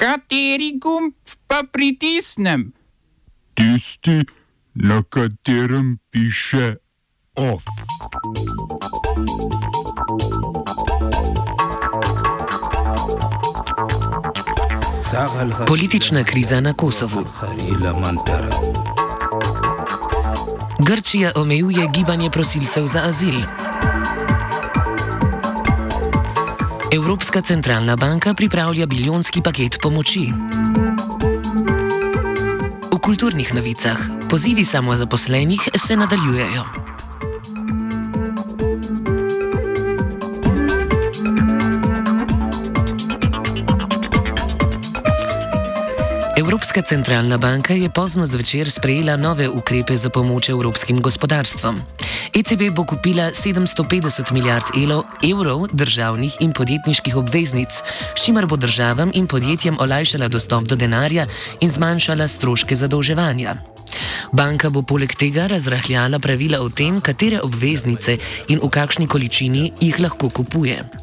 Kateri 0.00 0.78
gumb 0.80 1.12
pa 1.46 1.60
pritisnem? 1.72 2.72
Tisti, 3.54 4.24
na 4.74 5.02
katerem 5.02 5.98
piše 6.10 6.76
OF. 7.36 7.64
Politična 15.66 16.24
kriza 16.24 16.60
na 16.60 16.72
Kosovu. 16.72 17.24
Grčija 20.78 21.32
omejuje 21.36 21.88
gibanje 21.94 22.30
prosilcev 22.30 22.86
za 22.86 23.02
azil. 23.04 23.40
Evropska 26.92 27.42
centralna 27.42 27.96
banka 27.96 28.34
pripravlja 28.34 28.86
bilijonski 28.86 29.42
paket 29.42 29.78
pomoči. 29.82 30.32
V 32.92 32.98
kulturnih 32.98 33.54
novicah 33.54 33.98
pozivi 34.30 34.64
samozaposlenih 34.64 35.68
se 35.86 35.96
nadaljujejo. 35.96 36.64
Evropska 46.36 46.82
centralna 46.82 47.38
banka 47.38 47.74
je 47.74 47.90
pozno 47.90 48.26
zvečer 48.26 48.70
sprejela 48.70 49.16
nove 49.16 49.48
ukrepe 49.48 49.96
za 49.96 50.10
pomoč 50.10 50.48
evropskim 50.48 51.00
gospodarstvom. 51.00 51.78
ECB 52.40 52.70
bo 52.72 52.84
kupila 52.84 53.30
750 53.36 54.32
milijard 54.32 54.64
evrov 55.32 55.66
državnih 55.72 56.36
in 56.40 56.52
podjetniških 56.52 57.16
obveznic, 57.16 57.82
s 58.16 58.24
čimer 58.24 58.46
bo 58.46 58.56
državam 58.56 59.10
in 59.14 59.26
podjetjem 59.26 59.76
olajšala 59.80 60.28
dostop 60.28 60.64
do 60.64 60.76
denarja 60.76 61.26
in 61.60 61.70
zmanjšala 61.70 62.28
stroške 62.28 62.76
zadolževanja. 62.76 63.54
Banka 64.32 64.70
bo 64.70 64.82
poleg 64.82 65.12
tega 65.14 65.46
razrahljala 65.52 66.18
pravila 66.18 66.62
o 66.64 66.68
tem, 66.68 67.00
katere 67.00 67.42
obveznice 67.44 68.16
in 68.48 68.60
v 68.62 68.70
kakšni 68.70 69.06
količini 69.06 69.72
jih 69.80 70.00
lahko 70.00 70.30
kupuje. 70.30 70.99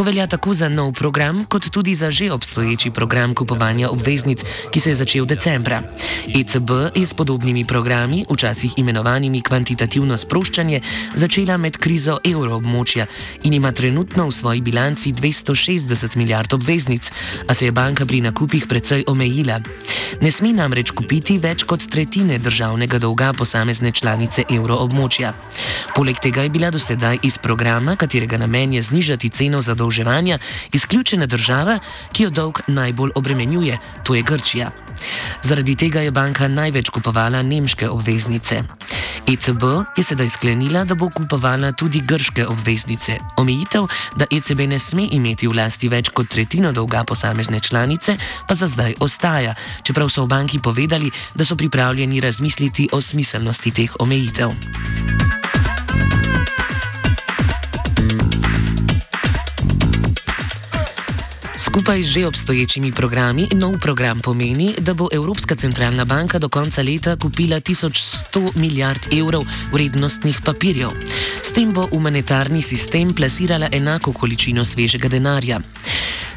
To 0.00 0.04
velja 0.04 0.24
tako 0.26 0.54
za 0.56 0.68
nov 0.72 0.96
program, 0.96 1.44
kot 1.44 1.68
tudi 1.68 1.92
za 1.94 2.08
že 2.10 2.32
obstoječi 2.32 2.90
program 2.90 3.34
kupovanja 3.34 3.90
obveznic, 3.90 4.40
ki 4.72 4.80
se 4.80 4.90
je 4.90 4.94
začel 4.94 5.24
decembra. 5.28 5.82
ECB 6.24 6.96
je 6.96 7.06
s 7.06 7.12
podobnimi 7.14 7.64
programi, 7.64 8.24
včasih 8.30 8.72
imenovanimi 8.76 9.42
kvantitativno 9.42 10.16
sproščanje, 10.16 10.80
začela 11.14 11.56
med 11.56 11.76
krizo 11.76 12.16
evroobmočja 12.24 13.06
in 13.42 13.52
ima 13.52 13.72
trenutno 13.72 14.26
v 14.28 14.32
svoji 14.32 14.60
bilanci 14.60 15.12
260 15.12 16.16
milijard 16.16 16.52
obveznic, 16.52 17.12
a 17.46 17.54
se 17.54 17.64
je 17.64 17.72
banka 17.72 18.06
pri 18.06 18.20
nakupih 18.20 18.66
precej 18.66 19.04
omejila. 19.06 19.60
Ne 20.20 20.30
sme 20.30 20.52
namreč 20.52 20.90
kupiti 20.96 21.38
več 21.38 21.64
kot 21.68 21.84
tretjine 21.84 22.38
državnega 22.38 22.98
dolga 22.98 23.32
posamezne 23.32 23.92
članice 23.92 24.48
evroobmočja. 24.48 25.34
Poleg 25.94 26.16
tega 26.24 26.42
je 26.42 26.48
bila 26.48 26.70
do 26.70 26.78
sedaj 26.78 27.18
iz 27.22 27.38
programa, 27.38 27.96
katerega 27.96 28.40
namen 28.40 28.72
je 28.72 28.82
znižati 28.82 29.28
ceno 29.28 29.62
za 29.62 29.74
zadolževanja 29.90 30.38
izključena 30.72 31.26
država, 31.26 31.78
ki 32.12 32.22
jo 32.22 32.30
dolg 32.30 32.60
najbolj 32.66 33.10
obremenjuje, 33.14 33.78
to 34.04 34.14
je 34.14 34.22
Grčija. 34.22 34.70
Zaradi 35.42 35.74
tega 35.76 36.00
je 36.00 36.10
banka 36.10 36.48
največ 36.48 36.90
kupovala 36.90 37.42
nemške 37.42 37.88
obveznice. 37.88 38.62
ECB 39.26 39.62
je 39.96 40.04
sedaj 40.04 40.28
sklenila, 40.28 40.84
da 40.84 40.94
bo 40.94 41.08
kupovala 41.10 41.72
tudi 41.72 42.00
grške 42.00 42.46
obveznice. 42.46 43.16
Omejitev, 43.36 43.86
da 44.16 44.26
ECB 44.30 44.66
ne 44.68 44.78
sme 44.78 45.08
imeti 45.10 45.48
v 45.48 45.56
lasti 45.56 45.88
več 45.88 46.10
kot 46.10 46.28
tretjino 46.28 46.72
dolga 46.72 47.04
posamezne 47.04 47.60
članice, 47.60 48.16
pa 48.48 48.54
za 48.54 48.68
zdaj 48.68 48.94
ostaja, 49.00 49.54
čeprav 49.82 50.10
so 50.10 50.24
v 50.24 50.28
banki 50.28 50.58
povedali, 50.58 51.10
da 51.34 51.44
so 51.44 51.56
pripravljeni 51.56 52.20
razmisliti 52.20 52.88
o 52.92 53.00
smiselnosti 53.00 53.70
teh 53.70 53.96
omejitev. 53.98 55.19
Skupaj 61.70 62.02
z 62.02 62.06
že 62.06 62.26
obstoječimi 62.26 62.90
programi, 62.90 63.46
nov 63.54 63.78
program 63.78 64.18
pomeni, 64.18 64.74
da 64.78 64.90
bo 64.94 65.06
Evropska 65.12 65.54
centralna 65.54 66.04
banka 66.04 66.38
do 66.38 66.48
konca 66.48 66.82
leta 66.82 67.14
kupila 67.16 67.60
1100 67.62 68.58
milijard 68.58 69.06
evrov 69.14 69.46
vrednostnih 69.72 70.40
papirjev. 70.44 70.90
S 71.42 71.54
tem 71.54 71.70
bo 71.70 71.86
humanitarni 71.86 72.62
sistem 72.62 73.14
plasirala 73.14 73.68
enako 73.72 74.12
količino 74.12 74.64
svežega 74.64 75.08
denarja. 75.08 75.60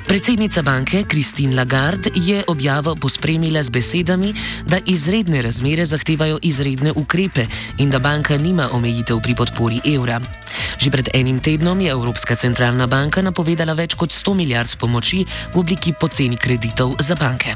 Predsednica 0.03 0.61
banke 0.61 1.03
Kristin 1.07 1.55
Lagarde 1.55 2.11
je 2.15 2.43
objavo 2.47 2.95
pospremila 2.95 3.63
z 3.63 3.69
besedami, 3.69 4.33
da 4.67 4.77
izredne 4.85 5.41
razmere 5.41 5.85
zahtevajo 5.85 6.39
izredne 6.41 6.91
ukrepe 6.95 7.45
in 7.77 7.89
da 7.89 7.99
banka 7.99 8.37
nima 8.37 8.69
omejitev 8.71 9.19
pri 9.23 9.35
podpori 9.35 9.79
evra. 9.95 10.21
Že 10.77 10.91
pred 10.91 11.07
enim 11.13 11.39
tednom 11.39 11.81
je 11.81 11.91
Evropska 11.91 12.35
centralna 12.35 12.87
banka 12.87 13.21
napovedala 13.21 13.73
več 13.73 13.95
kot 13.95 14.11
100 14.11 14.33
milijard 14.35 14.75
pomoči 14.77 15.25
v 15.53 15.59
obliki 15.59 15.93
poceni 15.93 16.37
kreditov 16.37 16.95
za 16.99 17.15
banke. 17.15 17.55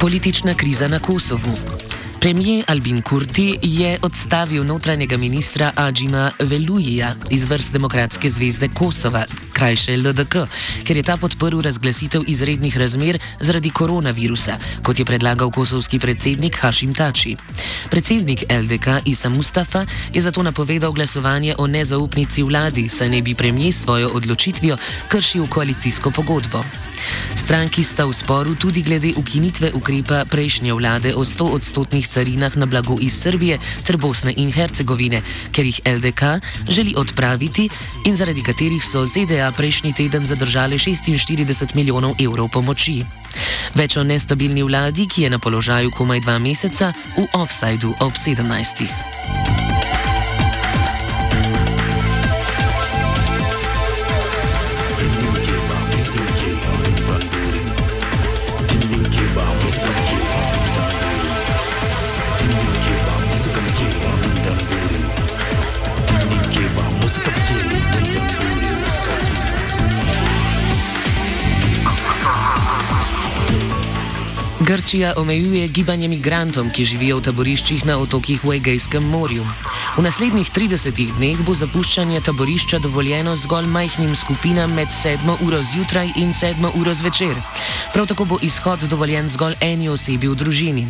Politična 0.00 0.54
kriza 0.54 0.88
na 0.88 0.98
Kosovu. 0.98 1.79
Premijer 2.20 2.64
Albin 2.68 3.02
Kurti 3.02 3.58
je 3.62 3.98
odstavil 4.02 4.64
notranjega 4.64 5.16
ministra 5.16 5.72
Adžima 5.76 6.30
Velujija 6.38 7.14
iz 7.30 7.44
vrst 7.44 7.72
Demokratske 7.72 8.30
zvezde 8.30 8.68
Kosova, 8.68 9.24
krajše 9.52 9.96
LDK, 9.96 10.34
ker 10.84 10.96
je 10.96 11.02
ta 11.02 11.16
podprl 11.16 11.60
razglasitev 11.60 12.22
izrednih 12.26 12.76
razmer 12.78 13.18
zaradi 13.40 13.70
koronavirusa, 13.70 14.58
kot 14.82 14.98
je 14.98 15.04
predlagal 15.04 15.50
kosovski 15.50 15.98
predsednik 15.98 16.60
Hašim 16.60 16.94
Tači. 16.94 17.36
Predsednik 17.90 18.44
LDK 18.52 19.00
Isa 19.04 19.28
Mustafa 19.28 19.86
je 20.12 20.22
zato 20.22 20.42
napovedal 20.42 20.92
glasovanje 20.92 21.54
o 21.58 21.66
nezaupnici 21.66 22.42
vladi, 22.42 22.88
saj 22.88 23.08
ne 23.08 23.22
bi 23.22 23.34
premijer 23.34 23.74
svojo 23.74 24.08
odločitvijo 24.08 24.76
kršil 25.08 25.46
koalicijsko 25.46 26.10
pogodbo. 26.10 26.64
Stranki 27.34 27.82
sta 27.84 28.06
v 28.06 28.12
sporu 28.12 28.54
tudi 28.54 28.82
glede 28.82 29.12
ukinitve 29.16 29.72
ukrepa 29.74 30.24
prejšnje 30.24 30.72
vlade 30.72 31.10
o 31.14 31.24
100 31.24 31.50
odstotnih 31.58 32.06
carinah 32.06 32.56
na 32.56 32.66
blago 32.66 32.98
iz 33.00 33.16
Srbije 33.20 33.58
ter 33.86 33.96
Bosne 33.96 34.34
in 34.36 34.52
Hercegovine, 34.52 35.22
ker 35.52 35.66
jih 35.66 35.80
LDK 35.86 36.40
želi 36.68 36.94
odpraviti 36.96 37.68
in 38.04 38.16
zaradi 38.16 38.42
katerih 38.42 38.84
so 38.84 39.06
ZDA 39.06 39.52
prejšnji 39.56 39.92
teden 39.92 40.26
zadržali 40.26 40.78
46 40.78 41.74
milijonov 41.74 42.14
evrov 42.18 42.48
pomoči. 42.48 43.02
Več 43.74 43.96
o 43.96 44.04
nestabilni 44.04 44.62
vladi, 44.62 45.06
ki 45.06 45.26
je 45.26 45.30
na 45.30 45.38
položaju 45.38 45.90
komaj 45.94 46.20
dva 46.26 46.38
meseca, 46.38 46.92
v 47.16 47.26
offsajdu 47.34 47.94
ob 48.00 48.14
17. 48.14 49.09
Grčija 74.70 75.14
omejuje 75.16 75.68
gibanje 75.68 76.08
migrantom, 76.08 76.68
ki 76.70 76.84
živijo 76.86 77.16
v 77.18 77.24
taboriščih 77.26 77.82
na 77.88 77.96
otokih 77.98 78.44
v 78.46 78.54
Egejskem 78.60 79.02
morju. 79.02 79.42
V 79.90 80.02
naslednjih 80.06 80.46
30 80.46 81.18
dneh 81.18 81.40
bo 81.42 81.50
zapuščanje 81.50 82.20
taborišča 82.22 82.78
dovoljeno 82.78 83.32
zgolj 83.36 83.66
majhnim 83.66 84.12
skupinam 84.16 84.70
med 84.70 84.92
7 84.94 85.42
uro 85.42 85.58
zjutraj 85.66 86.12
in 86.14 86.30
7 86.30 86.70
uro 86.78 86.94
zvečer. 86.94 87.34
Prav 87.92 88.06
tako 88.06 88.24
bo 88.24 88.38
izhod 88.42 88.86
dovoljen 88.86 89.28
zgolj 89.28 89.56
eni 89.60 89.88
osebi 89.90 90.30
v 90.30 90.36
družini. 90.38 90.84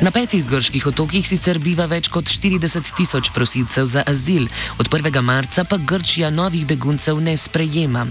Na 0.00 0.10
petih 0.10 0.46
grških 0.48 0.86
otokih 0.88 1.26
sicer 1.28 1.58
biva 1.60 1.84
več 1.84 2.08
kot 2.08 2.24
40 2.32 2.94
tisoč 2.96 3.28
prosilcev 3.36 3.86
za 3.86 4.06
azil, 4.08 4.48
od 4.80 4.88
1. 4.88 5.20
marca 5.20 5.64
pa 5.68 5.76
Grčija 5.76 6.30
novih 6.30 6.64
beguncev 6.66 7.20
ne 7.20 7.36
sprejema. 7.36 8.06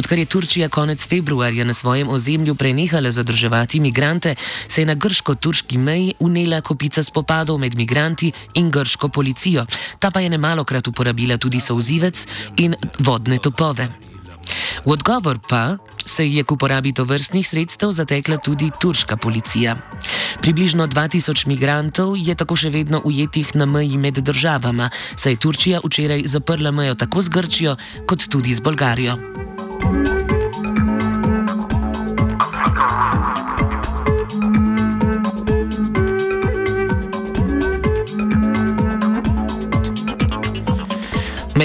Odkar 0.00 0.18
je 0.18 0.24
Turčija 0.24 0.68
konec 0.72 1.04
februarja 1.04 1.68
na 1.68 1.74
svojem 1.74 2.08
ozemlju 2.08 2.54
prenehala 2.54 3.10
zadrževati 3.10 3.80
migrante, 3.80 4.34
se 4.68 4.80
je 4.80 4.86
na 4.86 4.94
grško-turški 4.94 5.78
meji 5.78 6.14
unela 6.18 6.60
kopica 6.60 7.02
spopadov 7.02 7.58
med 7.58 7.76
migranti 7.76 8.32
in 8.54 8.70
grško 8.70 9.08
policijo. 9.08 9.65
Ta 9.98 10.10
pa 10.10 10.20
je 10.20 10.30
nemalokrat 10.30 10.86
uporabila 10.88 11.36
tudi 11.36 11.60
souzivec 11.60 12.26
in 12.56 12.74
vodne 12.98 13.38
topove. 13.38 13.88
V 14.84 14.90
odgovor 14.90 15.38
pa 15.48 15.76
se 16.06 16.22
je 16.26 16.44
k 16.44 16.52
uporabi 16.52 16.92
tovrstnih 16.92 17.48
sredstev 17.48 17.90
zatekla 17.92 18.36
tudi 18.36 18.70
turška 18.80 19.16
policija. 19.16 19.76
Približno 20.40 20.86
2000 20.86 21.46
migrantov 21.46 22.14
je 22.16 22.34
tako 22.34 22.56
še 22.56 22.70
vedno 22.70 23.02
ujetih 23.04 23.54
na 23.58 23.66
meji 23.66 23.98
med 23.98 24.22
državama, 24.22 24.90
saj 25.16 25.32
je 25.32 25.42
Turčija 25.42 25.80
včeraj 25.84 26.22
zaprla 26.26 26.70
mejo 26.70 26.94
tako 26.94 27.22
z 27.22 27.28
Grčijo 27.28 27.76
kot 28.06 28.28
tudi 28.30 28.54
z 28.54 28.60
Bolgarijo. 28.60 29.18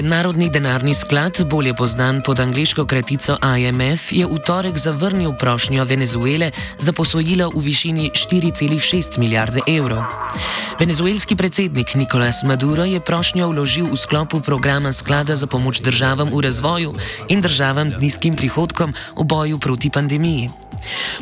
Mednarodni 0.01 0.50
denarni 0.50 0.94
sklad, 0.94 1.44
bolje 1.45 1.74
znan 1.86 2.21
pod 2.25 2.39
angliško 2.39 2.86
kratico 2.86 3.38
IMF, 3.57 4.12
je 4.12 4.25
v 4.25 4.39
torek 4.42 4.77
zavrnil 4.77 5.33
prošnjo 5.38 5.86
Venezuele 5.86 6.51
za 6.80 6.94
posojilo 6.94 7.51
v 7.53 7.62
višini 7.62 8.09
4,6 8.09 9.19
milijarde 9.19 9.62
evrov. 9.68 10.01
Venezuelski 10.81 11.36
predsednik 11.38 11.94
Nicolás 11.94 12.42
Maduro 12.42 12.81
je 12.81 12.98
prošnjo 12.98 13.54
vložil 13.54 13.86
v 13.86 13.94
sklopu 13.94 14.42
programa 14.42 14.89
sklada 14.89 15.38
za 15.38 15.45
pomoč 15.45 15.78
državam 15.78 16.33
v 16.33 16.42
razvoju 16.42 16.98
in 17.30 17.38
državam 17.38 17.86
z 17.86 18.01
nizkim 18.01 18.33
prihodkom 18.33 18.89
v 19.13 19.22
boju 19.22 19.62
proti 19.62 19.94
pandemiji. 19.94 20.50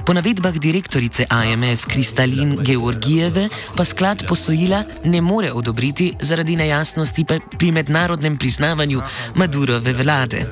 Po 0.06 0.16
navedbah 0.16 0.56
direktorice 0.56 1.28
IMF 1.28 1.92
Kristalin 1.92 2.56
Georgijeve 2.64 3.50
pa 3.76 3.84
sklad 3.84 4.24
posojila 4.28 4.84
ne 5.04 5.22
more 5.22 5.52
odobriti 5.52 6.16
zaradi 6.22 6.56
nejasnosti 6.56 7.26
pri 7.60 7.72
mednarodnem 7.72 8.38
priznavanju 8.38 9.02
Madurove 9.36 9.94
vlade. 9.94 10.48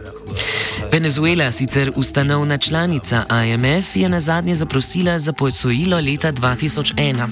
Venezuela, 0.92 1.52
sicer 1.52 1.92
ustanovna 1.96 2.58
članica 2.58 3.24
IMF, 3.46 3.96
je 3.96 4.10
na 4.10 4.22
zadnje 4.22 4.56
zaprosila 4.56 5.20
za 5.20 5.34
posojilo 5.34 5.98
leta 5.98 6.32
2001. 6.32 7.28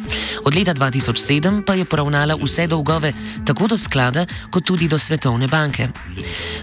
Od 0.45 0.55
leta 0.55 0.73
2007 0.73 1.64
pa 1.65 1.73
je 1.73 1.85
poravnala 1.85 2.35
vse 2.35 2.67
dolgove 2.67 3.13
tako 3.45 3.67
do 3.67 3.77
sklada, 3.77 4.25
kot 4.49 4.63
tudi 4.63 4.87
do 4.87 4.99
Svetovne 4.99 5.47
banke. 5.47 5.87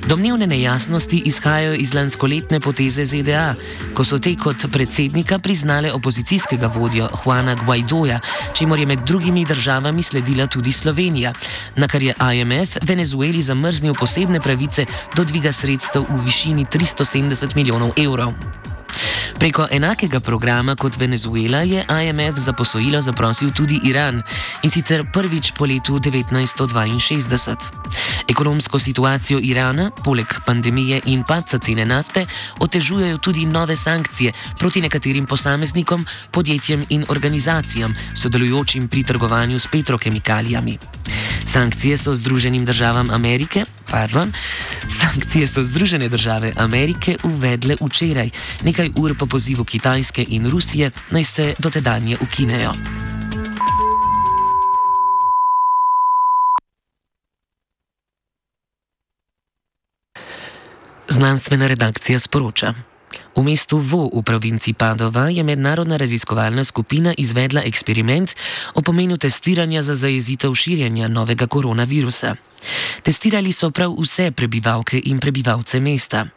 Domnevne 0.06 0.46
nejasnosti 0.46 1.22
izhajajo 1.24 1.74
iz 1.74 1.94
lanskoletne 1.94 2.60
poteze 2.60 3.06
ZDA, 3.06 3.54
ko 3.94 4.04
so 4.04 4.18
te 4.18 4.34
kot 4.36 4.66
predsednika 4.72 5.38
priznale 5.38 5.92
opozicijskega 5.92 6.66
vodjo 6.66 7.08
Juana 7.24 7.54
Guaidoja, 7.54 8.20
čemu 8.54 8.76
je 8.76 8.86
med 8.86 9.00
drugimi 9.06 9.44
državami 9.44 10.02
sledila 10.02 10.46
tudi 10.46 10.72
Slovenija, 10.72 11.32
na 11.76 11.88
kar 11.88 12.02
je 12.02 12.14
IMF 12.34 12.76
Venezueli 12.82 13.42
zamrznil 13.42 13.94
posebne 13.94 14.40
pravice 14.40 14.86
do 15.16 15.24
dviga 15.24 15.52
sredstev 15.52 16.06
v 16.08 16.24
višini 16.24 16.64
370 16.64 17.56
milijonov 17.56 17.92
evrov. 17.96 18.32
Preko 19.42 19.64
enakega 19.70 20.20
programa 20.20 20.76
kot 20.78 20.94
Venezuela 20.96 21.64
je 21.66 21.82
IMF 21.82 22.36
za 22.38 22.52
posojilo 22.52 23.00
zaprosil 23.02 23.50
tudi 23.50 23.80
Iran 23.84 24.22
in 24.62 24.70
sicer 24.70 25.02
prvič 25.12 25.50
po 25.58 25.66
letu 25.66 25.98
1962. 25.98 27.56
Ekonomsko 28.30 28.78
situacijo 28.78 29.40
Irana, 29.42 29.90
poleg 30.04 30.26
pandemije 30.46 31.00
in 31.06 31.24
padca 31.26 31.58
cene 31.58 31.84
nafte, 31.84 32.26
otežujejo 32.60 33.18
tudi 33.18 33.46
nove 33.46 33.76
sankcije 33.76 34.32
proti 34.58 34.80
nekaterim 34.80 35.26
posameznikom, 35.26 36.06
podjetjem 36.30 36.86
in 36.88 37.04
organizacijam, 37.08 37.94
sodelujočim 38.14 38.88
pri 38.88 39.02
trgovanju 39.02 39.58
s 39.58 39.66
petrokemikalijami. 39.66 40.78
Sankcije 41.44 41.98
so 41.98 42.14
Združenim 42.14 42.64
državam 42.64 43.10
Amerike, 43.10 43.64
pardon, 43.92 44.32
sankcije 45.00 45.46
so 45.48 45.64
Združene 45.64 46.08
države 46.08 46.52
Amerike 46.56 47.16
uvedle 47.24 47.76
včeraj, 47.80 48.30
nekaj 48.64 48.90
ur 48.96 49.18
po 49.18 49.26
pozivu 49.26 49.64
Kitajske 49.64 50.24
in 50.28 50.50
Rusije, 50.50 50.90
naj 51.10 51.24
se 51.24 51.54
dotedanje 51.58 52.16
ukinejo. 52.20 52.72
Znanstvena 61.08 61.66
redakcija 61.66 62.18
sporoča. 62.18 62.91
V 63.32 63.40
mestu 63.40 63.80
Vo 63.80 64.12
v 64.12 64.20
provinci 64.20 64.76
Padova 64.76 65.32
je 65.32 65.40
mednarodna 65.40 65.96
raziskovalna 65.96 66.64
skupina 66.64 67.14
izvedla 67.16 67.64
eksperiment 67.64 68.36
o 68.76 68.84
pomenu 68.84 69.16
testiranja 69.16 69.82
za 69.82 69.96
zajezitev 69.96 70.52
širjenja 70.54 71.08
novega 71.08 71.46
koronavirusa. 71.46 72.36
Testirali 73.02 73.52
so 73.52 73.70
prav 73.70 73.96
vse 73.96 74.30
prebivalke 74.36 75.00
in 75.04 75.18
prebivalce 75.18 75.80
mesta. 75.80 76.28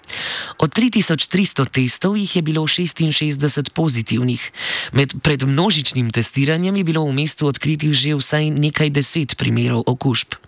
Od 0.58 0.72
3300 0.72 1.68
testov 1.70 2.18
jih 2.18 2.36
je 2.36 2.42
bilo 2.42 2.64
66 2.64 3.70
pozitivnih. 3.70 4.52
Med 4.94 5.14
predmnožičnim 5.22 6.12
testiranjem 6.12 6.76
je 6.76 6.84
bilo 6.84 7.04
v 7.06 7.12
mestu 7.12 7.48
odkritih 7.48 7.94
že 7.94 8.16
vsaj 8.16 8.50
nekaj 8.50 8.90
deset 8.90 9.38
primerov 9.38 9.84
okužb. 9.86 10.45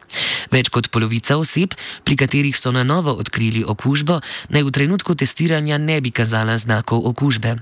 Več 0.52 0.70
kot 0.74 0.90
polovica 0.94 1.38
oseb, 1.38 1.76
pri 2.04 2.16
katerih 2.16 2.56
so 2.58 2.72
na 2.72 2.84
novo 2.88 3.14
odkrili 3.20 3.64
okužbo, 3.68 4.22
naj 4.50 4.64
v 4.64 4.72
trenutku 4.72 5.16
testiranja 5.16 5.78
ne 5.78 6.00
bi 6.02 6.12
kazala 6.12 6.58
znakov 6.58 7.04
okužbe. 7.12 7.58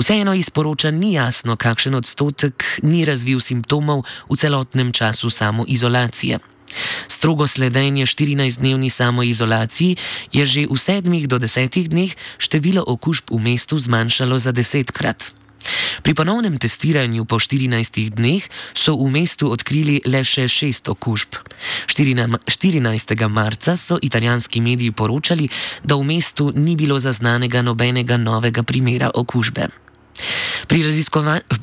Vseeno 0.00 0.34
iz 0.34 0.50
poroča 0.50 0.90
ni 0.90 1.14
jasno, 1.14 1.56
kakšen 1.56 1.94
odstotek 1.94 2.64
ni 2.82 3.04
razvil 3.04 3.40
simptomov 3.40 4.04
v 4.30 4.36
celotnem 4.40 4.92
času 4.92 5.30
samoizolacije. 5.30 6.40
Strogo 7.08 7.46
sledenje 7.46 8.06
14-dnevni 8.06 8.90
samoizolaciji 8.90 9.96
je 10.32 10.44
že 10.46 10.62
v 10.66 10.74
sedmih 10.74 11.28
do 11.30 11.38
desetih 11.38 11.86
dneh 11.86 12.10
število 12.38 12.82
okužb 12.82 13.30
v 13.30 13.38
mestu 13.38 13.78
zmanjšalo 13.78 14.38
za 14.38 14.50
desetkrat. 14.50 15.43
Pri 16.02 16.14
ponovnem 16.14 16.58
testiranju 16.58 17.24
po 17.24 17.38
14 17.38 18.10
dneh 18.14 18.42
so 18.74 18.96
v 18.96 19.10
mestu 19.10 19.50
odkrili 19.50 20.00
le 20.04 20.24
še 20.24 20.48
šest 20.48 20.88
okužb. 20.88 21.38
14. 21.86 23.28
marca 23.28 23.76
so 23.76 23.98
italijanski 24.02 24.60
mediji 24.60 24.92
poročali, 24.92 25.48
da 25.84 25.96
v 25.96 26.04
mestu 26.04 26.52
ni 26.54 26.76
bilo 26.76 27.00
zaznanega 27.00 27.62
nobenega 27.62 28.16
novega 28.16 28.62
primera 28.62 29.10
okužbe. 29.14 29.83
Pri, 30.66 30.80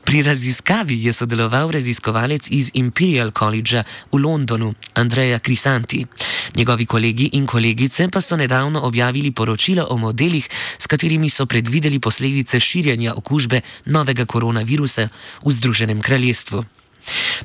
pri 0.04 0.22
raziskavi 0.22 1.06
je 1.06 1.14
sodeloval 1.14 1.72
raziskovalec 1.72 2.48
iz 2.50 2.72
Imperial 2.74 3.32
College 3.32 3.84
v 4.12 4.18
Londonu, 4.18 4.74
Andreja 4.94 5.40
Krisanti. 5.40 6.06
Njegovi 6.56 6.86
kolegi 6.86 7.30
in 7.34 7.46
kolegice 7.46 8.10
pa 8.10 8.22
so 8.22 8.36
nedavno 8.36 8.82
objavili 8.82 9.32
poročilo 9.32 9.88
o 9.90 9.98
modelih, 9.98 10.50
s 10.78 10.88
katerimi 10.88 11.30
so 11.30 11.46
predvideli 11.46 12.00
posledice 12.00 12.60
širjenja 12.60 13.14
okužbe 13.16 13.62
novega 13.86 14.26
koronavirusa 14.26 15.10
v 15.46 15.52
Združenem 15.52 16.02
kraljestvu. 16.02 16.81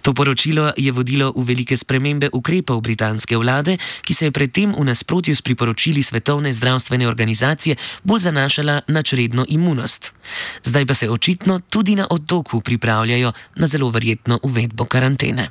To 0.03 0.14
poročilo 0.14 0.73
je 0.76 0.93
vodilo 0.93 1.32
v 1.37 1.44
velike 1.44 1.76
spremembe 1.76 2.29
ukrepov 2.32 2.81
britanske 2.81 3.37
vlade, 3.37 3.79
ki 4.03 4.14
se 4.14 4.29
je 4.29 4.32
predtem 4.32 4.75
v 4.75 4.85
nasprotju 4.85 5.37
s 5.37 5.42
priporočili 5.42 6.02
Svetovne 6.02 6.52
zdravstvene 6.52 7.09
organizacije 7.09 7.76
bolj 8.04 8.21
zanašala 8.21 8.81
na 8.88 9.02
čredno 9.02 9.47
imunost. 9.49 10.12
Zdaj 10.62 10.87
pa 10.87 10.95
se 10.95 11.11
očitno 11.11 11.61
tudi 11.71 11.97
na 11.97 12.07
otoku 12.11 12.61
pripravljajo 12.61 13.33
na 13.57 13.66
zelo 13.66 13.90
verjetno 13.90 14.38
uvedbo 14.42 14.85
karantene. 14.85 15.50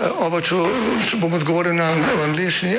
Oba, 0.00 0.40
če, 0.40 0.56
če 1.10 1.18
bom 1.20 1.34
odgovoril 1.36 1.76
na 1.76 1.92
angliški. 2.24 2.78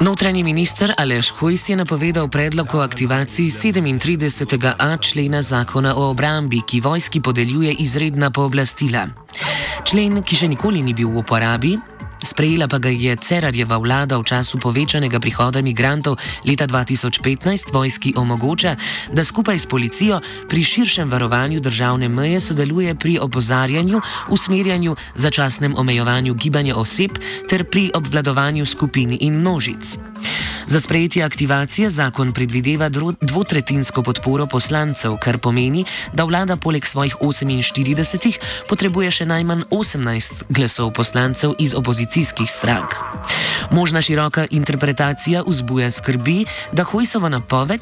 Notranji 0.00 0.44
minister 0.44 0.94
Aleš 0.98 1.30
Hojs 1.30 1.68
je 1.68 1.76
napovedal 1.76 2.28
predlog 2.28 2.74
o 2.74 2.78
aktivaciji 2.78 3.50
37a 3.50 5.00
člena 5.00 5.42
zakona 5.42 5.96
o 5.96 6.10
obrambi, 6.10 6.60
ki 6.66 6.80
vojski 6.80 7.20
podeljuje 7.20 7.72
izredna 7.72 8.30
pooblastila. 8.30 9.08
Člen, 9.84 10.22
ki 10.22 10.36
še 10.36 10.48
nikoli 10.48 10.82
ni 10.86 10.94
bil 10.94 11.10
v 11.10 11.18
uporabi, 11.18 11.74
Sprejela 12.22 12.68
pa 12.68 12.78
ga 12.78 12.88
je 12.88 13.16
Cerarjeva 13.16 13.78
vlada 13.78 14.18
v 14.18 14.26
času 14.26 14.58
povečanega 14.58 15.20
prihoda 15.20 15.62
migrantov 15.62 16.18
leta 16.42 16.66
2015 16.66 17.72
vojski 17.72 18.14
omogoča, 18.16 18.76
da 19.12 19.24
skupaj 19.24 19.58
s 19.58 19.66
policijo 19.66 20.20
pri 20.48 20.62
širšem 20.64 21.10
varovanju 21.10 21.60
državne 21.60 22.08
meje 22.08 22.40
sodeluje 22.40 22.94
pri 22.94 23.18
opozarjanju, 23.18 24.00
usmerjanju, 24.28 24.96
začasnem 25.14 25.74
omejevanju 25.78 26.34
gibanja 26.34 26.76
oseb 26.76 27.18
ter 27.48 27.64
pri 27.64 27.90
obvladovanju 27.94 28.66
skupin 28.66 29.16
in 29.20 29.40
množic. 29.40 29.98
Za 30.68 30.80
sprejetje 30.80 31.24
aktivacije 31.24 31.90
zakon 31.90 32.32
predvideva 32.32 32.88
dvotretinsko 33.20 34.02
podporo 34.02 34.46
poslancev, 34.46 35.16
kar 35.16 35.38
pomeni, 35.38 35.84
da 36.12 36.24
vlada 36.24 36.56
poleg 36.56 36.86
svojih 36.86 37.16
48 37.16 38.36
potrebuje 38.68 39.10
še 39.10 39.24
najmanj 39.24 39.64
18 39.70 40.44
glasov 40.48 40.92
poslancev 40.92 41.54
iz 41.58 41.72
opozicijskih 41.74 42.50
strank. 42.50 42.92
Možna 43.70 44.02
široka 44.02 44.44
interpretacija 44.50 45.42
vzbuja 45.46 45.90
skrbi, 45.90 46.44
da 46.72 46.84
Hojsova 46.84 47.28
napoved. 47.28 47.80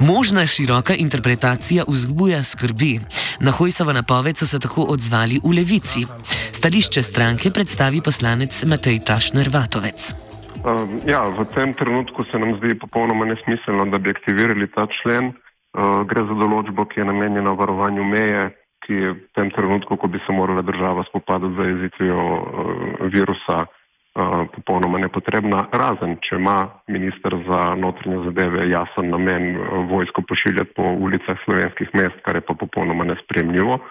Možna 0.00 0.46
široka 0.46 0.94
interpretacija 0.94 1.84
vzbuja 1.88 2.42
skrbi. 2.42 3.00
Na 3.40 3.50
Hojsovo 3.50 3.92
napoved 3.92 4.38
so 4.38 4.46
se 4.46 4.58
tako 4.58 4.88
odzvali 4.88 5.40
v 5.44 5.56
levici. 5.60 6.06
Stališče 6.52 7.02
stranke 7.02 7.50
predstavi 7.50 8.00
poslanec 8.00 8.64
Matej 8.64 9.00
Tašner-Vatovec. 9.04 10.31
Uh, 10.62 10.86
ja, 11.10 11.26
v 11.26 11.42
tem 11.58 11.74
trenutku 11.74 12.22
se 12.30 12.38
nam 12.38 12.54
zdi 12.62 12.78
popolnoma 12.78 13.26
nesmiselno, 13.26 13.90
da 13.90 13.98
bi 13.98 14.14
aktivirali 14.14 14.70
ta 14.70 14.86
člen. 14.86 15.34
Uh, 15.74 16.06
gre 16.06 16.22
za 16.22 16.36
določbo, 16.38 16.86
ki 16.86 17.02
je 17.02 17.06
namenjena 17.08 17.50
varovanju 17.58 18.06
meje, 18.06 18.44
ki 18.86 18.94
je 18.94 19.10
v 19.10 19.26
tem 19.34 19.50
trenutku, 19.50 19.98
ko 19.98 20.06
bi 20.06 20.22
se 20.22 20.30
morala 20.30 20.62
država 20.62 21.02
spopadati 21.10 21.50
z 21.50 21.58
zajezitvijo 21.58 22.22
uh, 22.22 22.94
virusa, 23.10 23.66
uh, 23.66 24.46
popolnoma 24.54 25.02
nepotrebna. 25.02 25.66
Razen, 25.74 26.20
če 26.22 26.38
ima 26.38 26.70
minister 26.86 27.34
za 27.50 27.74
notranje 27.74 28.22
zadeve 28.30 28.70
jasen 28.70 29.10
namen 29.10 29.56
uh, 29.58 29.82
vojsko 29.90 30.22
pošiljati 30.30 30.78
po 30.78 30.94
ulicah 30.94 31.42
slovenskih 31.42 31.90
mest, 31.98 32.22
kar 32.22 32.38
je 32.38 32.46
pa 32.46 32.54
popolnoma 32.54 33.10
nespremljivo. 33.10 33.82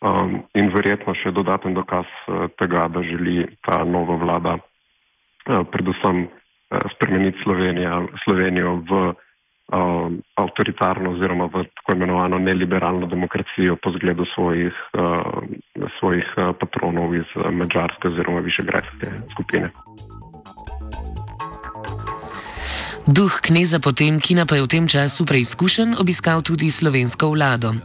Um, 0.00 0.40
in 0.56 0.72
verjetno 0.72 1.12
še 1.20 1.36
dodaten 1.36 1.76
dokaz 1.76 2.08
uh, 2.08 2.48
tega, 2.56 2.88
da 2.88 3.04
želi 3.04 3.44
ta 3.60 3.84
nova 3.84 4.16
vlada 4.16 4.62
predvsem 5.44 6.26
uh, 6.26 6.30
spremeniti 6.94 7.38
Slovenijo 8.24 8.72
v 8.88 8.92
uh, 8.92 9.14
avtoritarno 10.36 11.16
oziroma 11.16 11.46
v 11.52 11.64
tako 11.76 11.96
imenovano 11.96 12.38
neliberalno 12.38 13.06
demokracijo 13.06 13.76
po 13.76 13.92
zgledu 13.96 14.24
svojih, 14.34 14.72
svojih 15.98 16.26
patronov 16.60 17.14
iz 17.16 17.28
Mačarske 17.34 18.08
oziroma 18.08 18.40
Višegrajske 18.40 19.08
skupine. 19.32 19.70
Duh 23.04 23.36
kneza 23.44 23.84
Potemkina 23.84 24.48
pa 24.48 24.56
je 24.56 24.64
v 24.64 24.72
tem 24.72 24.84
času 24.88 25.28
preizkušen 25.28 26.00
obiskal 26.00 26.40
tudi 26.40 26.72
slovensko 26.72 27.36
vlado. 27.36 27.76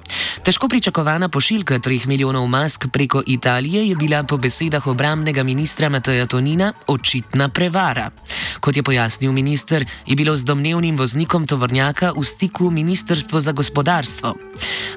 Težko 0.48 0.72
pričakovana 0.72 1.28
pošiljka 1.28 1.80
3 1.84 2.08
milijonov 2.08 2.48
mask 2.48 2.88
preko 2.88 3.20
Italije 3.28 3.84
je 3.90 3.96
bila 4.00 4.24
po 4.24 4.38
besedah 4.40 4.88
obramnega 4.88 5.44
ministra 5.44 5.90
Mateja 5.90 6.24
Tonina 6.26 6.72
očitna 6.88 7.50
prevara. 7.50 8.12
Kot 8.60 8.76
je 8.76 8.84
pojasnil 8.84 9.32
minister, 9.32 9.86
je 10.08 10.16
bilo 10.16 10.38
z 10.38 10.48
domnevnim 10.48 10.96
voznikom 10.96 11.48
tovornjaka 11.48 12.16
v 12.16 12.24
stiku 12.24 12.72
Ministrstvo 12.72 13.42
za 13.42 13.52
gospodarstvo. 13.52 14.36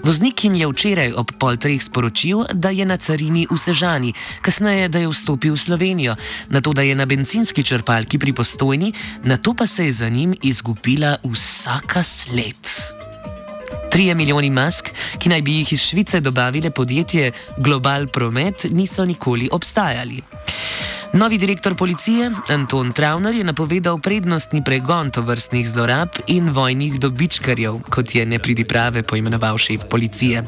Voznik 0.03 0.45
jim 0.45 0.55
je 0.55 0.67
včeraj 0.67 1.13
ob 1.19 1.35
pol 1.39 1.57
treh 1.57 1.83
sporočil, 1.83 2.47
da 2.55 2.71
je 2.71 2.87
na 2.87 2.97
carini 2.97 3.47
v 3.51 3.59
Sežani, 3.59 4.15
kasneje, 4.43 4.89
da 4.89 4.99
je 4.99 5.11
vstopil 5.11 5.55
v 5.55 5.59
Slovenijo, 5.59 6.15
na 6.51 6.61
to, 6.61 6.73
da 6.73 6.83
je 6.83 6.95
na 6.95 7.07
benzinski 7.07 7.63
črpalki 7.63 8.19
pri 8.19 8.33
postojni, 8.33 8.93
na 9.25 9.37
to 9.37 9.55
pa 9.55 9.67
se 9.67 9.87
je 9.87 9.93
za 9.93 10.12
njim 10.13 10.35
izgubila 10.43 11.17
vsaka 11.25 12.03
sled. 12.03 12.63
3 13.93 14.15
milijoni 14.15 14.51
mask, 14.51 14.89
ki 15.19 15.29
naj 15.29 15.43
bi 15.43 15.53
jih 15.53 15.73
iz 15.73 15.81
Švice 15.81 16.21
dobavile 16.21 16.71
podjetje 16.71 17.33
Global 17.59 18.07
Promet, 18.07 18.67
niso 18.71 19.05
nikoli 19.05 19.49
obstajali. 19.53 20.23
Novi 21.13 21.39
direktor 21.39 21.75
policije 21.75 22.31
Anton 22.49 22.93
Travner 22.93 23.35
je 23.35 23.45
napovedal 23.45 23.99
prednostni 23.99 24.65
pregon 24.65 25.11
tovrstnih 25.11 25.69
zlorab 25.69 26.09
in 26.27 26.49
vojnih 26.51 27.01
dobičkarjev, 27.01 27.79
kot 27.91 28.15
je 28.15 28.27
nepridiprave 28.27 29.03
poimenoval 29.03 29.59
šef 29.59 29.85
policije. 29.91 30.43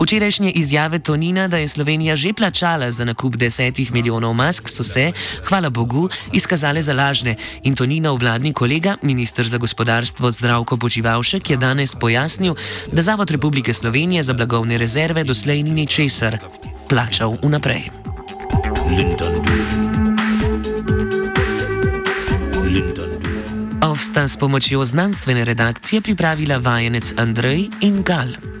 Včerajšnje 0.00 0.50
izjave 0.50 0.98
Tonina, 0.98 1.48
da 1.48 1.56
je 1.56 1.68
Slovenija 1.68 2.16
že 2.16 2.32
plačala 2.32 2.90
za 2.90 3.04
nakup 3.04 3.36
desetih 3.36 3.92
milijonov 3.92 4.32
mask, 4.34 4.68
so 4.68 4.82
se, 4.82 5.12
hvala 5.44 5.70
Bogu, 5.70 6.08
izkazale 6.32 6.82
za 6.82 6.94
lažne 6.94 7.36
in 7.62 7.74
Tonina 7.74 8.12
vladni 8.12 8.52
kolega, 8.52 8.96
ministr 9.02 9.48
za 9.48 9.58
gospodarstvo 9.58 10.30
Zdravko 10.30 10.76
Počivalšek, 10.76 11.50
je 11.50 11.56
danes 11.56 11.94
pojasnil, 11.94 12.54
da 12.92 13.02
Zavod 13.02 13.30
Republike 13.30 13.74
Slovenije 13.74 14.22
za 14.22 14.32
blagovne 14.32 14.78
rezerve 14.78 15.24
doslej 15.24 15.62
ni 15.62 15.70
ničesar 15.70 16.38
plačal 16.88 17.36
vnaprej. 17.42 17.90
Lindon. 18.88 19.67
Ovsta 23.88 24.28
s 24.28 24.36
pomočjo 24.36 24.84
znanstvene 24.84 25.44
redakcije 25.44 26.00
pripravila 26.00 26.56
vajenec 26.56 27.14
Andrej 27.16 27.70
in 27.80 28.02
Gal. 28.02 28.57